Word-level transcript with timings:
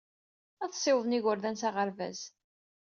Ad 0.63 0.71
ssiwḍen 0.73 1.17
igerdan 1.17 1.55
s 1.61 1.63
aɣerbaz. 1.67 2.19